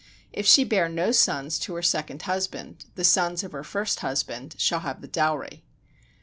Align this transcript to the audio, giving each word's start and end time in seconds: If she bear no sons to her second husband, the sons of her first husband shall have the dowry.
If 0.33 0.47
she 0.47 0.63
bear 0.63 0.89
no 0.89 1.11
sons 1.11 1.59
to 1.59 1.75
her 1.75 1.83
second 1.83 2.23
husband, 2.23 2.85
the 2.95 3.03
sons 3.03 3.43
of 3.43 3.51
her 3.51 3.63
first 3.63 3.99
husband 3.99 4.55
shall 4.57 4.79
have 4.79 5.01
the 5.01 5.07
dowry. 5.07 5.63